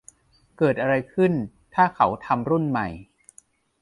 [0.57, 1.31] เกิดอะไรขึ้น
[1.73, 2.87] ถ้าเขาทำรุ่นใหม่